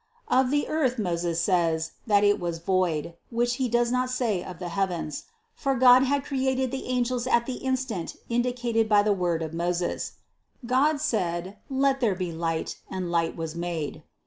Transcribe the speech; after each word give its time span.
Of 0.29 0.49
the 0.49 0.67
earth 0.67 0.97
Moses 0.97 1.39
says, 1.39 1.91
that 2.07 2.23
it 2.23 2.39
was 2.39 2.57
void, 2.57 3.13
which 3.29 3.57
he 3.57 3.69
does 3.69 3.91
not 3.91 4.09
say 4.09 4.43
of 4.43 4.57
the 4.57 4.69
heavens; 4.69 5.25
for 5.53 5.75
God 5.75 6.01
had 6.05 6.25
created 6.25 6.71
the 6.71 6.87
angels 6.87 7.27
at 7.27 7.45
the 7.45 7.57
instant 7.57 8.15
indicated 8.27 8.89
by 8.89 9.03
the 9.03 9.13
word 9.13 9.43
of 9.43 9.53
Moses: 9.53 10.13
"God 10.65 10.99
said: 10.99 11.57
Let 11.69 11.99
there 11.99 12.15
be 12.15 12.31
light, 12.31 12.79
and 12.89 13.11
light 13.11 13.35
was 13.35 13.53
made." 13.55 14.01